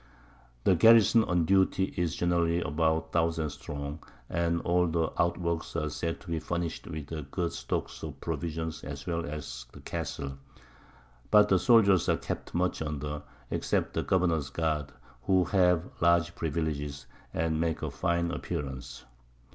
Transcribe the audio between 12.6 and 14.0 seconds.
under, except